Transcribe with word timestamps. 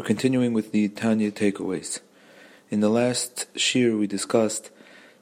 We're 0.00 0.06
continuing 0.06 0.54
with 0.54 0.72
the 0.72 0.88
Tanya 0.88 1.30
takeaways. 1.30 2.00
In 2.70 2.80
the 2.80 2.88
last 2.88 3.52
shiur, 3.54 3.98
we 3.98 4.06
discussed 4.06 4.70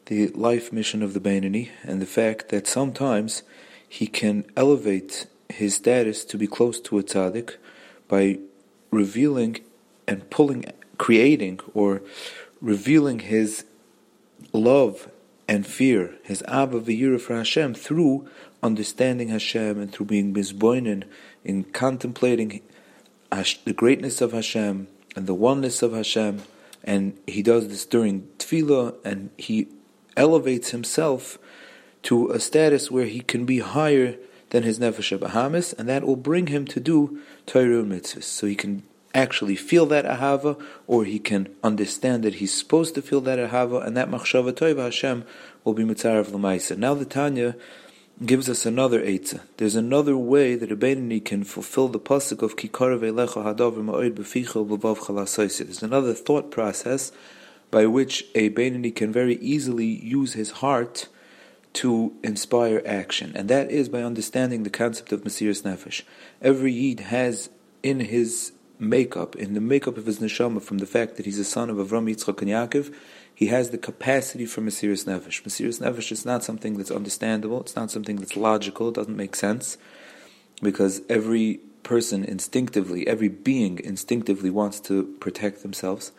the 0.07 0.29
life 0.29 0.73
mission 0.73 1.03
of 1.03 1.15
the 1.15 1.21
Bainani 1.21 1.71
and 1.83 2.01
the 2.01 2.07
fact 2.07 2.51
that 2.51 2.69
sometimes 2.69 3.43
he 3.89 4.07
can 4.07 4.45
elevate 4.57 5.27
his 5.49 5.75
status 5.75 6.25
to 6.27 6.39
be 6.39 6.47
close 6.47 6.79
to 6.83 6.97
a 6.97 7.03
tzaddik 7.03 7.57
by 8.07 8.39
revealing 8.93 9.63
and 10.07 10.31
pulling, 10.31 10.65
creating 10.97 11.59
or 11.75 12.01
revealing 12.61 13.19
his 13.19 13.65
love 14.53 15.11
and 15.49 15.67
fear, 15.67 16.15
his 16.23 16.41
Ahava 16.43 16.81
V'yira 16.81 17.21
for 17.21 17.35
Hashem, 17.35 17.75
through 17.75 18.29
understanding 18.63 19.31
Hashem 19.31 19.81
and 19.81 19.93
through 19.93 20.07
being 20.07 20.33
misboinen 20.33 21.03
in 21.43 21.65
contemplating 21.65 22.63
the 23.31 23.73
greatness 23.75 24.21
of 24.21 24.33
Hashem 24.33 24.89
and 25.17 25.27
the 25.27 25.35
oneness 25.35 25.83
of 25.83 25.93
Hashem. 25.93 26.43
And 26.85 27.19
he 27.27 27.43
does 27.43 27.69
this 27.69 27.85
during 27.85 28.29
tefillah, 28.39 28.95
and 29.05 29.31
he 29.37 29.69
elevates 30.17 30.71
himself 30.71 31.39
to 32.05 32.31
a 32.31 32.41
status 32.41 32.91
where 32.91 33.07
he 33.07 33.21
can 33.21 33.45
be 33.45 33.59
higher 33.59 34.17
than 34.51 34.63
his 34.63 34.79
nefesh 34.79 35.17
Bahamis, 35.19 35.77
and 35.79 35.89
that 35.89 36.05
will 36.05 36.17
bring 36.17 36.47
him 36.47 36.65
to 36.67 36.81
do 36.81 37.21
Torah 37.47 37.83
mitzvahs. 37.83 38.23
So 38.23 38.47
he 38.47 38.55
can 38.55 38.85
actually 39.15 39.57
feel 39.57 39.87
that 39.87 40.05
ahava, 40.05 40.61
or 40.87 41.05
he 41.05 41.19
can 41.19 41.49
understand 41.63 42.23
that 42.23 42.37
he's 42.37 42.55
supposed 42.55 42.95
to 42.95 43.03
feel 43.03 43.21
that 43.23 43.39
ahava, 43.39 43.85
and 43.87 43.97
that 43.97 44.11
machshava 44.11 44.53
toiva 44.53 44.85
Hashem 44.85 45.25
will 45.65 45.75
be 45.75 45.85
mitzvah 45.85 46.19
of 46.19 46.29
lamaisa. 46.29 46.79
Now 46.79 46.95
the 46.95 47.05
Tanya 47.05 47.57
gives 48.25 48.49
us 48.49 48.67
another 48.67 49.01
eitzah. 49.01 49.41
There's 49.59 49.77
another 49.77 50.17
way 50.17 50.57
that 50.57 50.73
a 50.73 50.77
Beinani 50.77 51.25
can 51.25 51.45
fulfill 51.45 51.89
the 51.89 52.01
pasuk 52.01 52.43
of 52.43 52.57
kikarav 52.57 53.01
elecha 53.01 53.45
hadavar 53.45 53.85
ma'od 53.85 54.15
b'ficha 54.15 54.67
b'vav 54.67 55.65
There's 55.65 55.83
another 55.83 56.15
thought 56.15 56.51
process 56.51 57.13
by 57.71 57.87
which 57.87 58.25
a 58.35 58.51
Beinani 58.51 58.95
can 58.95 59.13
very 59.13 59.37
easily 59.37 59.87
use 59.87 60.33
his 60.33 60.51
heart 60.51 61.09
to 61.75 62.13
inspire 62.25 62.83
action, 62.85 63.33
and 63.37 63.49
that 63.49 63.71
is 63.71 63.89
by 63.89 64.03
understanding 64.03 64.63
the 64.63 64.71
concept 64.71 65.13
of 65.13 65.23
Mesiris 65.23 65.63
Nefesh. 65.63 66.03
Every 66.43 66.73
Yid 66.73 67.01
has 67.01 67.51
in 67.83 68.01
his 68.01 68.53
makeup, 68.79 69.37
in 69.37 69.55
the 69.55 69.61
makeup 69.61 69.97
of 69.97 70.07
his 70.07 70.19
neshama, 70.19 70.63
from 70.63 70.79
the 70.79 70.87
fact 70.87 71.17
that 71.17 71.27
he's 71.27 71.39
a 71.39 71.45
son 71.45 71.71
of 71.71 71.77
Avram, 71.77 72.13
Yitzchak, 72.13 72.41
and 72.43 72.51
Yaakov, 72.51 72.95
he 73.35 73.47
has 73.47 73.71
the 73.71 73.79
capacity 73.79 74.47
for 74.47 74.61
Mesiris 74.61 75.05
Nefesh. 75.05 75.43
Mesiris 75.43 75.81
Nefesh 75.81 76.11
is 76.13 76.25
not 76.25 76.43
something 76.45 76.77
that's 76.77 76.91
understandable, 76.91 77.61
it's 77.61 77.77
not 77.77 77.91
something 77.91 78.17
that's 78.17 78.37
logical, 78.37 78.89
it 78.89 78.95
doesn't 78.95 79.17
make 79.17 79.37
sense, 79.37 79.79
because 80.63 81.03
every 81.09 81.61
person 81.83 82.25
instinctively, 82.25 83.07
every 83.07 83.29
being 83.29 83.79
instinctively 83.79 84.51
wants 84.51 84.81
to 84.81 85.05
protect 85.21 85.63
themselves, 85.63 86.13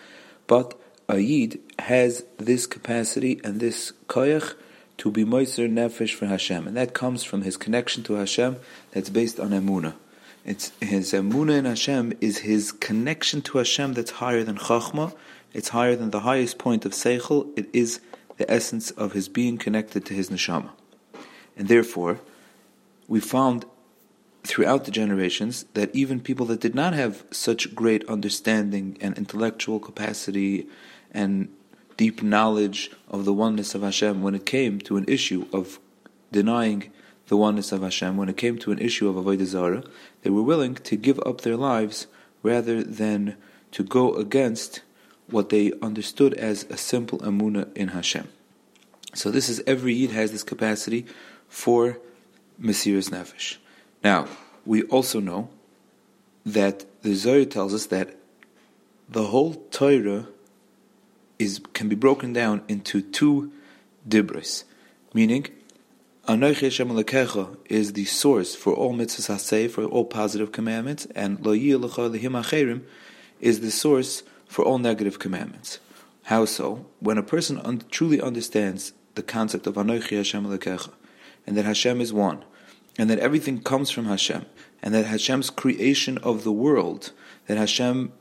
but 0.48 0.80
a 1.08 1.20
Yid 1.20 1.60
has 1.80 2.24
this 2.38 2.68
capacity 2.68 3.42
and 3.44 3.60
this 3.60 3.94
koyach 4.08 4.54
to 4.98 5.10
be 5.10 5.24
Moiser 5.24 5.72
Nefesh 5.72 6.14
for 6.14 6.26
Hashem, 6.26 6.68
and 6.68 6.78
that 6.78 6.94
comes 6.94 7.24
from 7.24 7.42
his 7.42 7.58
connection 7.58 8.04
to 8.04 8.14
Hashem 8.14 8.58
that's 8.92 9.10
based 9.10 9.40
on 9.40 9.50
Emunah. 9.50 9.96
It's 10.46 10.72
his 10.80 11.12
Emunah 11.14 11.58
in 11.60 11.66
Hashem 11.66 12.14
is 12.22 12.40
his 12.40 12.72
connection 12.72 13.42
to 13.44 13.58
Hashem 13.58 13.94
that's 13.94 14.12
higher 14.12 14.44
than 14.44 14.58
Chachma, 14.58 15.14
it's 15.54 15.70
higher 15.70 15.96
than 15.96 16.12
the 16.12 16.22
highest 16.22 16.58
point 16.58 16.86
of 16.86 16.94
Seichel, 16.94 17.52
it 17.58 17.70
is 17.74 18.00
the 18.38 18.50
essence 18.50 18.92
of 18.92 19.12
his 19.12 19.28
being 19.28 19.58
connected 19.58 20.06
to 20.06 20.14
his 20.14 20.30
Neshama. 20.30 20.70
And 21.58 21.68
therefore, 21.68 22.20
we 23.08 23.20
found 23.20 23.66
throughout 24.44 24.86
the 24.86 24.92
generations 24.92 25.66
that 25.74 25.94
even 25.94 26.22
people 26.22 26.46
that 26.48 26.62
did 26.62 26.74
not 26.74 26.94
have 26.94 27.26
such 27.32 27.76
great 27.76 28.08
understanding 28.08 28.98
and 29.02 29.18
intellectual 29.18 29.80
capacity 29.80 30.68
and 31.12 31.50
deep 31.98 32.24
knowledge 32.24 32.92
of 33.10 33.26
the 33.26 33.34
oneness 33.34 33.76
of 33.76 33.82
Hashem 33.82 34.22
when 34.22 34.36
it 34.36 34.46
came 34.46 34.80
to 34.80 34.96
an 34.96 35.06
issue 35.08 35.48
of 35.52 35.80
denying 36.32 36.92
the 37.30 37.38
oneness 37.38 37.72
of 37.72 37.84
Hashem, 37.84 38.18
when 38.18 38.28
it 38.28 38.38
came 38.38 38.58
to 38.58 38.72
an 38.72 38.80
issue 38.80 39.08
of 39.08 39.16
Avodah 39.16 39.46
Zarah, 39.46 39.84
they 40.24 40.32
were 40.32 40.42
willing 40.42 40.74
to 40.76 40.96
give 40.96 41.20
up 41.26 41.42
their 41.42 41.56
lives 41.56 42.08
rather 42.42 42.84
than 42.84 43.38
to 43.72 43.84
go 43.84 44.16
against 44.16 44.82
what 45.28 45.50
they 45.50 45.72
understood 45.80 46.34
as 46.34 46.64
a 46.72 46.78
simple 46.78 47.20
amuna 47.20 47.72
in 47.78 47.90
Hashem. 47.90 48.28
So 49.14 49.30
this 49.30 49.48
is 49.48 49.62
every 49.68 49.94
Yid 49.94 50.10
has 50.12 50.32
this 50.32 50.44
capacity 50.44 51.06
for 51.48 52.00
Mesiris 52.60 53.12
Nefesh. 53.12 53.58
Now, 54.04 54.28
we 54.66 54.82
also 54.84 55.20
know 55.20 55.50
that 56.44 56.86
the 57.04 57.14
Zohar 57.14 57.46
tells 57.46 57.76
us 57.76 57.86
that 57.88 58.16
the 59.08 59.26
whole 59.26 59.54
Torah 59.70 60.28
is 61.38 61.62
can 61.74 61.90
be 61.90 61.96
broken 61.96 62.34
down 62.34 62.64
into 62.68 63.02
two 63.02 63.52
dibris, 64.08 64.64
meaning 65.14 65.46
Anochi 66.30 66.62
Hashem 66.66 66.90
Lekecha 66.90 67.58
is 67.72 67.94
the 67.94 68.06
source 68.06 68.54
for 68.54 68.72
all 68.72 68.94
mitzvahs 68.94 69.34
hasei, 69.34 69.68
for 69.68 69.86
all 69.86 70.06
positive 70.06 70.52
commandments, 70.52 71.08
and 71.16 71.44
Lo 71.44 71.56
Lecha 71.56 72.08
Lehim 72.08 72.40
Acherim 72.40 72.84
is 73.42 73.62
the 73.62 73.72
source 73.72 74.22
for 74.46 74.64
all 74.64 74.78
negative 74.78 75.18
commandments. 75.18 75.80
How 76.26 76.46
so? 76.46 76.86
When 77.00 77.18
a 77.18 77.24
person 77.24 77.58
un- 77.64 77.82
truly 77.90 78.22
understands 78.22 78.94
the 79.16 79.24
concept 79.24 79.66
of 79.66 79.74
Anochi 79.74 80.18
Hashem 80.18 80.46
Lekecha, 80.46 80.92
and 81.48 81.58
that 81.58 81.66
Hashem 81.66 82.00
is 82.00 82.14
one, 82.14 82.46
and 83.00 83.10
that 83.10 83.18
everything 83.18 83.64
comes 83.64 83.90
from 83.90 84.06
Hashem, 84.06 84.46
and 84.84 84.94
that 84.94 85.08
Hashem's 85.08 85.50
creation 85.50 86.20
of 86.20 86.44
the 86.44 86.52
world, 86.52 87.12
that 87.48 87.58
Hashem 87.58 88.14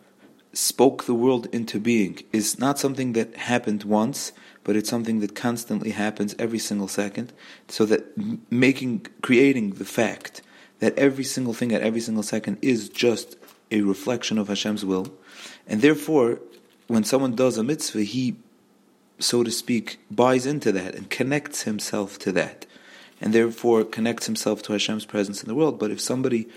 spoke 0.52 1.04
the 1.04 1.14
world 1.14 1.46
into 1.52 1.78
being 1.78 2.22
is 2.32 2.58
not 2.58 2.78
something 2.78 3.12
that 3.12 3.36
happened 3.36 3.84
once, 3.84 4.32
but 4.64 4.76
it's 4.76 4.90
something 4.90 5.20
that 5.20 5.34
constantly 5.34 5.90
happens 5.90 6.34
every 6.38 6.58
single 6.58 6.88
second. 6.88 7.32
So 7.68 7.84
that 7.86 8.04
making, 8.50 9.06
creating 9.22 9.72
the 9.72 9.84
fact 9.84 10.42
that 10.80 10.96
every 10.98 11.24
single 11.24 11.54
thing 11.54 11.72
at 11.72 11.82
every 11.82 12.00
single 12.00 12.22
second 12.22 12.58
is 12.62 12.88
just 12.88 13.36
a 13.70 13.82
reflection 13.82 14.38
of 14.38 14.48
Hashem's 14.48 14.84
will. 14.84 15.12
And 15.66 15.82
therefore, 15.82 16.40
when 16.86 17.04
someone 17.04 17.34
does 17.34 17.58
a 17.58 17.64
mitzvah, 17.64 18.02
he, 18.02 18.36
so 19.18 19.42
to 19.42 19.50
speak, 19.50 19.98
buys 20.10 20.46
into 20.46 20.72
that 20.72 20.94
and 20.94 21.10
connects 21.10 21.62
himself 21.62 22.18
to 22.20 22.32
that. 22.32 22.66
And 23.20 23.32
therefore 23.32 23.84
connects 23.84 24.26
himself 24.26 24.62
to 24.62 24.72
Hashem's 24.72 25.04
presence 25.04 25.42
in 25.42 25.48
the 25.48 25.54
world. 25.54 25.78
But 25.78 25.90
if 25.90 26.00
somebody 26.00 26.48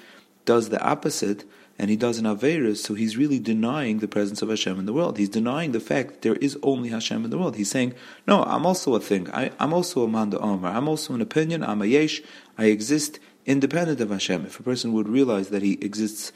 does 0.45 0.69
the 0.69 0.81
opposite, 0.81 1.45
and 1.77 1.89
he 1.89 1.95
does 1.95 2.19
an 2.19 2.25
Averis, 2.25 2.77
so 2.77 2.93
he's 2.93 3.17
really 3.17 3.39
denying 3.39 3.99
the 3.99 4.07
presence 4.07 4.41
of 4.41 4.49
Hashem 4.49 4.77
in 4.77 4.85
the 4.85 4.93
world. 4.93 5.17
He's 5.17 5.29
denying 5.29 5.71
the 5.71 5.79
fact 5.79 6.09
that 6.09 6.21
there 6.21 6.35
is 6.35 6.57
only 6.61 6.89
Hashem 6.89 7.23
in 7.23 7.31
the 7.31 7.37
world. 7.37 7.55
He's 7.55 7.71
saying, 7.71 7.95
No, 8.27 8.43
I'm 8.43 8.65
also 8.65 8.95
a 8.95 8.99
thing. 8.99 9.29
I, 9.31 9.51
am 9.59 9.73
also 9.73 10.03
a 10.03 10.07
Manda 10.07 10.39
Omer. 10.39 10.67
I'm 10.67 10.87
also 10.87 11.13
an 11.13 11.21
opinion. 11.21 11.63
I'm 11.63 11.81
a 11.81 11.85
Yesh. 11.85 12.21
I 12.57 12.65
exist 12.65 13.19
independent 13.45 13.99
of 13.99 14.11
Hashem. 14.11 14.45
If 14.45 14.59
a 14.59 14.63
person 14.63 14.93
would 14.93 15.07
realize 15.07 15.49
that 15.49 15.63
he 15.63 15.73
exists, 15.81 16.31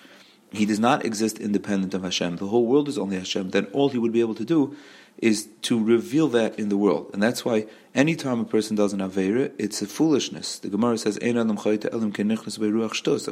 he 0.51 0.66
does 0.66 0.79
not 0.79 1.06
exist 1.06 1.39
independent 1.39 1.94
of 1.94 2.03
Hashem, 2.03 2.38
the 2.38 2.47
whole 2.47 2.66
world 2.66 2.88
is 2.88 2.97
only 2.97 3.17
Hashem, 3.17 3.51
then 3.51 3.66
all 3.67 3.89
he 3.89 3.97
would 3.97 4.13
be 4.13 4.22
able 4.22 4.35
to 4.35 4.45
do 4.45 4.75
is 5.17 5.47
to 5.61 5.81
reveal 5.81 6.28
that 6.29 6.59
in 6.59 6.69
the 6.69 6.78
world. 6.78 7.09
And 7.13 7.23
that's 7.23 7.45
why 7.45 7.67
anytime 7.94 8.39
a 8.39 8.45
person 8.45 8.75
does 8.75 8.94
an 8.94 9.00
Avera, 9.00 9.51
it's 9.57 9.81
a 9.81 9.88
foolishness. 9.88 10.59
The 10.59 10.69
Gemara 10.69 10.97
says, 10.97 11.17
A 11.22 11.33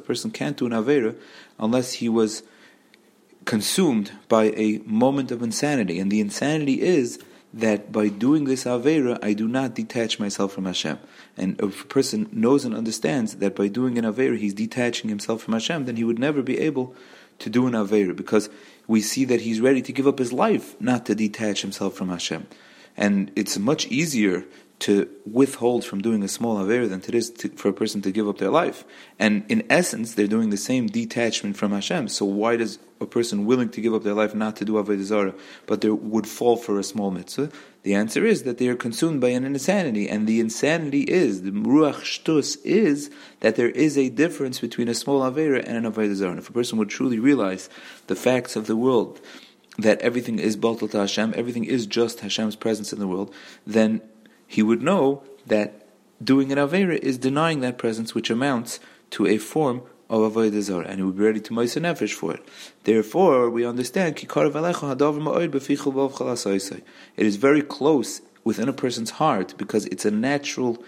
person 0.01 0.31
can't 0.31 0.57
do 0.57 0.65
an 0.65 0.71
Avera 0.71 1.15
unless 1.59 1.93
he 1.93 2.09
was 2.09 2.43
consumed 3.45 4.11
by 4.29 4.45
a 4.55 4.79
moment 4.85 5.31
of 5.31 5.41
insanity. 5.41 5.99
And 5.99 6.09
the 6.11 6.21
insanity 6.21 6.81
is 6.81 7.19
that 7.53 7.91
by 7.91 8.07
doing 8.07 8.45
this 8.45 8.63
Avera, 8.63 9.19
I 9.23 9.33
do 9.33 9.47
not 9.47 9.75
detach 9.75 10.19
myself 10.19 10.53
from 10.53 10.65
Hashem. 10.65 10.99
And 11.37 11.59
if 11.61 11.83
a 11.83 11.87
person 11.87 12.27
knows 12.31 12.65
and 12.65 12.73
understands 12.73 13.35
that 13.35 13.55
by 13.55 13.67
doing 13.67 13.97
an 13.97 14.05
Avera, 14.05 14.37
he's 14.37 14.53
detaching 14.53 15.09
himself 15.09 15.43
from 15.43 15.53
Hashem, 15.53 15.85
then 15.85 15.95
he 15.95 16.03
would 16.03 16.19
never 16.19 16.41
be 16.41 16.59
able 16.59 16.95
to 17.39 17.49
do 17.49 17.67
an 17.67 17.73
Avera 17.73 18.15
because 18.15 18.49
we 18.87 19.01
see 19.01 19.25
that 19.25 19.41
he's 19.41 19.61
ready 19.61 19.81
to 19.81 19.93
give 19.93 20.07
up 20.07 20.19
his 20.19 20.33
life 20.33 20.79
not 20.81 21.05
to 21.05 21.15
detach 21.15 21.61
himself 21.61 21.93
from 21.93 22.09
Hashem. 22.09 22.47
And 22.97 23.31
it's 23.35 23.57
much 23.57 23.87
easier 23.87 24.45
to 24.79 25.09
withhold 25.25 25.85
from 25.85 26.01
doing 26.01 26.23
a 26.23 26.27
small 26.27 26.59
aver 26.59 26.87
than 26.87 26.99
it 26.99 27.15
is 27.15 27.29
to, 27.29 27.49
for 27.49 27.69
a 27.69 27.73
person 27.73 28.01
to 28.01 28.11
give 28.11 28.27
up 28.27 28.37
their 28.39 28.49
life. 28.49 28.83
And 29.17 29.45
in 29.47 29.63
essence, 29.69 30.13
they're 30.13 30.27
doing 30.27 30.49
the 30.49 30.57
same 30.57 30.87
detachment 30.87 31.55
from 31.55 31.71
Hashem. 31.71 32.09
So 32.09 32.25
why 32.25 32.57
does 32.57 32.79
a 32.99 33.05
person 33.05 33.45
willing 33.45 33.69
to 33.69 33.81
give 33.81 33.93
up 33.93 34.03
their 34.03 34.13
life 34.13 34.35
not 34.35 34.57
to 34.57 34.65
do 34.65 34.73
avodah 34.73 35.03
zarah, 35.03 35.35
but 35.67 35.81
they 35.81 35.89
would 35.89 36.27
fall 36.27 36.57
for 36.57 36.79
a 36.79 36.83
small 36.83 37.11
mitzvah? 37.11 37.49
The 37.83 37.93
answer 37.93 38.25
is 38.25 38.43
that 38.43 38.57
they 38.57 38.67
are 38.67 38.75
consumed 38.75 39.21
by 39.21 39.29
an 39.29 39.45
insanity, 39.45 40.09
and 40.09 40.27
the 40.27 40.39
insanity 40.39 41.03
is 41.03 41.43
the 41.43 41.51
ruach 41.51 42.01
shtus 42.01 42.57
is 42.65 43.09
that 43.39 43.55
there 43.55 43.69
is 43.69 43.97
a 43.97 44.09
difference 44.09 44.59
between 44.59 44.87
a 44.89 44.93
small 44.93 45.21
avera 45.21 45.63
and 45.65 45.85
an 45.85 45.91
avodah 45.91 46.15
zarah. 46.15 46.37
If 46.37 46.49
a 46.49 46.53
person 46.53 46.77
would 46.79 46.89
truly 46.89 47.19
realize 47.19 47.69
the 48.07 48.15
facts 48.15 48.55
of 48.55 48.67
the 48.67 48.75
world, 48.75 49.21
that 49.77 49.99
everything 50.01 50.39
is 50.39 50.55
batal 50.55 50.91
to 50.91 50.97
Hashem, 50.99 51.33
everything 51.35 51.63
is 51.63 51.85
just 51.85 52.19
Hashem's 52.19 52.55
presence 52.55 52.93
in 52.93 52.99
the 52.99 53.07
world, 53.07 53.33
then 53.65 54.01
he 54.53 54.61
would 54.61 54.83
know 54.83 55.23
that 55.47 55.87
doing 56.23 56.51
an 56.51 56.59
Avera 56.59 56.97
is 56.97 57.17
denying 57.17 57.61
that 57.61 57.79
presence, 57.79 58.13
which 58.13 58.29
amounts 58.29 58.79
to 59.09 59.25
a 59.25 59.37
form 59.37 59.81
of 60.11 60.19
avodah 60.31 60.61
zarah, 60.61 60.85
and 60.87 60.97
he 60.99 61.03
would 61.03 61.17
be 61.17 61.23
ready 61.23 61.39
to 61.39 61.51
moiser 61.51 61.81
nefesh 61.81 62.13
for 62.13 62.35
it. 62.35 62.47
Therefore, 62.83 63.49
we 63.49 63.65
understand 63.65 64.21
It 67.17 67.25
is 67.25 67.35
very 67.35 67.61
close 67.63 68.21
within 68.43 68.69
a 68.69 68.73
person's 68.73 69.09
heart 69.11 69.55
because 69.57 69.85
it's 69.87 70.05
a 70.05 70.11
natural 70.11 70.83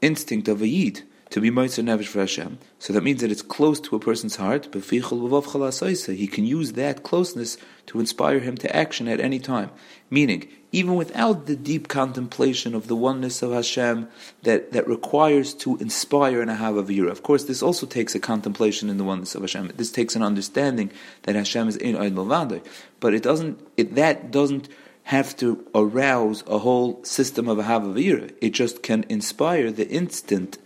instinct 0.00 0.46
of 0.46 0.62
a 0.62 0.68
yid 0.68 1.02
to 1.30 1.40
be 1.40 1.50
Moiser 1.50 1.84
Nefesh 1.84 2.06
for 2.06 2.20
Hashem. 2.20 2.58
So 2.78 2.92
that 2.92 3.02
means 3.02 3.20
that 3.20 3.30
it's 3.30 3.42
close 3.42 3.80
to 3.80 3.96
a 3.96 4.00
person's 4.00 4.36
heart. 4.36 4.68
He 4.74 6.26
can 6.26 6.44
use 6.44 6.72
that 6.72 7.02
closeness 7.02 7.56
to 7.86 8.00
inspire 8.00 8.40
him 8.40 8.56
to 8.58 8.76
action 8.76 9.08
at 9.08 9.20
any 9.20 9.38
time. 9.38 9.70
Meaning, 10.10 10.48
even 10.72 10.94
without 10.94 11.46
the 11.46 11.56
deep 11.56 11.88
contemplation 11.88 12.74
of 12.74 12.86
the 12.86 12.94
oneness 12.94 13.42
of 13.42 13.52
Hashem 13.52 14.08
that, 14.42 14.72
that 14.72 14.86
requires 14.86 15.52
to 15.54 15.76
inspire 15.78 16.40
an 16.40 16.48
Ahava 16.48 16.84
Vira. 16.84 17.10
Of 17.10 17.22
course, 17.22 17.44
this 17.44 17.62
also 17.62 17.86
takes 17.86 18.14
a 18.14 18.20
contemplation 18.20 18.88
in 18.88 18.96
the 18.96 19.04
oneness 19.04 19.34
of 19.34 19.42
Hashem. 19.42 19.72
This 19.76 19.90
takes 19.90 20.14
an 20.14 20.22
understanding 20.22 20.90
that 21.22 21.34
Hashem 21.34 21.68
is 21.68 21.78
Ein 21.82 21.96
Od 21.96 22.12
Milvado. 22.12 22.64
But 23.00 23.14
it 23.14 23.22
doesn't, 23.22 23.60
it, 23.76 23.96
that 23.96 24.30
doesn't 24.30 24.68
have 25.04 25.36
to 25.38 25.66
arouse 25.74 26.44
a 26.46 26.58
whole 26.58 27.02
system 27.04 27.48
of 27.48 27.58
Ahava 27.58 27.92
Vira. 27.92 28.30
It 28.40 28.50
just 28.50 28.82
can 28.82 29.04
inspire 29.08 29.72
the 29.72 29.88
instant 29.88 30.58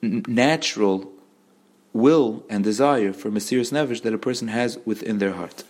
natural 0.00 1.10
will 1.92 2.44
and 2.48 2.62
desire 2.62 3.12
for 3.12 3.30
Mesiris 3.30 3.72
Nefesh 3.72 4.02
that 4.02 4.14
a 4.14 4.18
person 4.18 4.48
has 4.48 4.78
within 4.84 5.18
their 5.18 5.32
heart. 5.32 5.64